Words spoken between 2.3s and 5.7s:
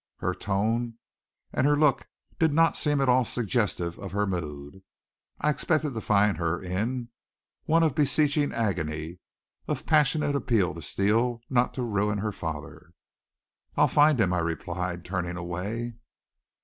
did not seem at all suggestive of the mood I